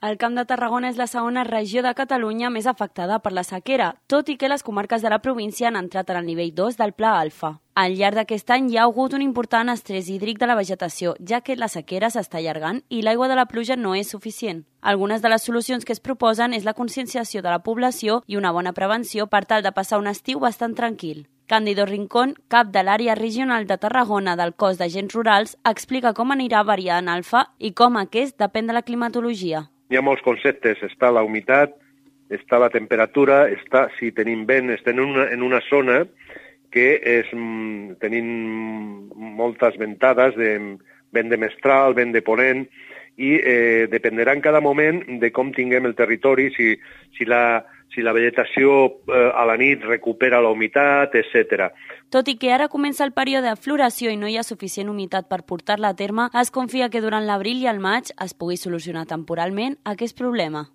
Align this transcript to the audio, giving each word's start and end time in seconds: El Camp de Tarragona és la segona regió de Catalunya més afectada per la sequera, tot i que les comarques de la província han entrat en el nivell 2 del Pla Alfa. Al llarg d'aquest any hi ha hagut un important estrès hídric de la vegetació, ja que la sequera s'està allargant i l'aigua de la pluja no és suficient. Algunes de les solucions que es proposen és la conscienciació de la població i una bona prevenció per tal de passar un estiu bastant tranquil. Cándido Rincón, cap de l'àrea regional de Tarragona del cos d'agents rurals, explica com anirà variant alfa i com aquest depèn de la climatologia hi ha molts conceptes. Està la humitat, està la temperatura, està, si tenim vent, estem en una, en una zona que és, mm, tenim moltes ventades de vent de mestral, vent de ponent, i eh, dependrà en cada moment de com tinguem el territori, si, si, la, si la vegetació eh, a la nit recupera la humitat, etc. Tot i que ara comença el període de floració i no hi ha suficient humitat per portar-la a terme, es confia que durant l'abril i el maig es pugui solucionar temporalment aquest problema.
El 0.00 0.16
Camp 0.16 0.36
de 0.38 0.44
Tarragona 0.46 0.92
és 0.92 0.98
la 1.00 1.08
segona 1.10 1.42
regió 1.42 1.82
de 1.82 1.90
Catalunya 1.98 2.52
més 2.54 2.68
afectada 2.70 3.16
per 3.18 3.32
la 3.34 3.42
sequera, 3.42 3.88
tot 4.06 4.28
i 4.30 4.36
que 4.38 4.46
les 4.46 4.62
comarques 4.62 5.02
de 5.02 5.10
la 5.10 5.18
província 5.18 5.66
han 5.66 5.74
entrat 5.74 6.10
en 6.12 6.18
el 6.20 6.26
nivell 6.28 6.52
2 6.54 6.76
del 6.78 6.92
Pla 6.92 7.16
Alfa. 7.18 7.56
Al 7.74 7.96
llarg 7.98 8.14
d'aquest 8.14 8.52
any 8.54 8.68
hi 8.70 8.76
ha 8.78 8.84
hagut 8.84 9.16
un 9.18 9.24
important 9.24 9.72
estrès 9.72 10.06
hídric 10.06 10.38
de 10.38 10.46
la 10.46 10.54
vegetació, 10.54 11.16
ja 11.18 11.40
que 11.40 11.56
la 11.58 11.66
sequera 11.66 12.12
s'està 12.14 12.38
allargant 12.38 12.78
i 12.88 13.00
l'aigua 13.02 13.26
de 13.26 13.34
la 13.34 13.46
pluja 13.50 13.74
no 13.74 13.96
és 13.98 14.12
suficient. 14.14 14.60
Algunes 14.82 15.20
de 15.20 15.32
les 15.32 15.42
solucions 15.42 15.84
que 15.84 15.96
es 15.96 16.00
proposen 16.00 16.54
és 16.54 16.62
la 16.64 16.76
conscienciació 16.78 17.42
de 17.42 17.50
la 17.50 17.64
població 17.64 18.20
i 18.28 18.38
una 18.38 18.52
bona 18.52 18.72
prevenció 18.72 19.26
per 19.26 19.46
tal 19.46 19.64
de 19.66 19.72
passar 19.74 19.98
un 19.98 20.06
estiu 20.06 20.38
bastant 20.38 20.76
tranquil. 20.76 21.26
Cándido 21.48 21.86
Rincón, 21.86 22.36
cap 22.46 22.70
de 22.70 22.84
l'àrea 22.86 23.16
regional 23.18 23.66
de 23.66 23.78
Tarragona 23.82 24.36
del 24.36 24.54
cos 24.54 24.78
d'agents 24.78 25.18
rurals, 25.18 25.56
explica 25.64 26.14
com 26.14 26.30
anirà 26.30 26.62
variant 26.62 27.08
alfa 27.08 27.48
i 27.58 27.72
com 27.72 27.98
aquest 27.98 28.38
depèn 28.38 28.70
de 28.70 28.78
la 28.78 28.84
climatologia 28.86 29.64
hi 29.88 29.96
ha 29.96 30.04
molts 30.04 30.24
conceptes. 30.24 30.82
Està 30.84 31.10
la 31.12 31.24
humitat, 31.26 31.74
està 32.30 32.60
la 32.60 32.70
temperatura, 32.72 33.46
està, 33.52 33.88
si 33.98 34.12
tenim 34.16 34.44
vent, 34.48 34.72
estem 34.74 34.98
en 34.98 35.04
una, 35.06 35.28
en 35.32 35.42
una 35.42 35.60
zona 35.68 36.02
que 36.72 37.00
és, 37.00 37.30
mm, 37.32 37.96
tenim 38.02 38.28
moltes 39.16 39.78
ventades 39.80 40.36
de 40.36 40.52
vent 41.12 41.30
de 41.32 41.38
mestral, 41.40 41.94
vent 41.96 42.12
de 42.12 42.20
ponent, 42.22 42.66
i 43.18 43.34
eh, 43.42 43.88
dependrà 43.90 44.34
en 44.36 44.42
cada 44.44 44.60
moment 44.60 45.00
de 45.18 45.30
com 45.34 45.50
tinguem 45.52 45.88
el 45.88 45.96
territori, 45.98 46.50
si, 46.54 46.76
si, 47.16 47.24
la, 47.26 47.64
si 47.94 48.04
la 48.04 48.14
vegetació 48.16 48.78
eh, 48.86 49.30
a 49.34 49.44
la 49.48 49.56
nit 49.60 49.84
recupera 49.84 50.42
la 50.44 50.52
humitat, 50.54 51.14
etc. 51.18 51.70
Tot 52.12 52.28
i 52.28 52.36
que 52.40 52.52
ara 52.52 52.70
comença 52.72 53.04
el 53.04 53.14
període 53.16 53.48
de 53.50 53.56
floració 53.56 54.12
i 54.12 54.16
no 54.20 54.28
hi 54.28 54.38
ha 54.38 54.46
suficient 54.46 54.88
humitat 54.88 55.28
per 55.28 55.42
portar-la 55.44 55.92
a 55.92 55.98
terme, 55.98 56.28
es 56.40 56.52
confia 56.54 56.90
que 56.90 57.04
durant 57.04 57.26
l'abril 57.26 57.62
i 57.64 57.70
el 57.72 57.80
maig 57.80 58.12
es 58.24 58.34
pugui 58.34 58.56
solucionar 58.56 59.06
temporalment 59.06 59.78
aquest 59.84 60.16
problema. 60.18 60.68